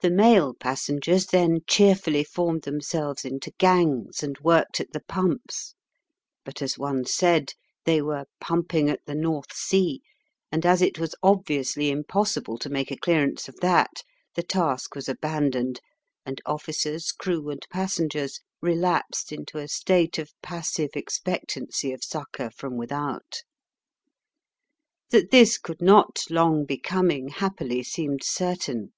The 0.00 0.10
male 0.10 0.54
passengers 0.54 1.26
then 1.26 1.60
cheerfully 1.68 2.24
formed 2.24 2.62
themselves 2.62 3.24
into 3.24 3.52
gangs 3.58 4.20
and 4.20 4.36
worked 4.40 4.80
at 4.80 4.92
the 4.92 5.04
pumps, 5.06 5.76
but, 6.44 6.60
as 6.60 6.76
one 6.76 7.04
said, 7.04 7.52
they 7.84 8.02
"were 8.02 8.24
pumping 8.40 8.90
at 8.90 9.06
the 9.06 9.14
North 9.14 9.52
Sea," 9.54 10.02
and 10.50 10.66
as 10.66 10.82
it 10.82 10.98
was 10.98 11.14
obviously 11.22 11.90
impossible 11.90 12.58
to 12.58 12.68
make 12.68 12.90
a 12.90 12.96
clearance 12.96 13.48
of 13.48 13.60
that, 13.60 14.02
the 14.34 14.42
task 14.42 14.96
was 14.96 15.08
abandoned, 15.08 15.80
and 16.24 16.42
officers, 16.44 17.12
crew, 17.12 17.48
and 17.48 17.64
passengers 17.70 18.40
relapsed 18.60 19.30
into 19.30 19.58
a 19.58 19.68
state 19.68 20.18
of 20.18 20.32
passive 20.42 20.90
expectancy 20.96 21.92
of 21.92 22.02
succour 22.02 22.50
from 22.50 22.76
without. 22.76 23.44
That 25.10 25.30
this 25.30 25.56
could 25.56 25.80
not 25.80 26.24
long 26.30 26.64
be 26.64 26.78
coming 26.78 27.28
happily 27.28 27.84
seemed 27.84 28.24
certain. 28.24 28.92